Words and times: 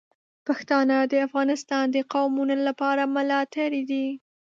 پښتانه 0.47 0.97
د 1.11 1.13
افغانستان 1.27 1.85
د 1.91 1.97
قومونو 2.13 2.55
لپاره 2.67 3.03
ملاتړي 3.15 3.81
دي. 3.91 4.07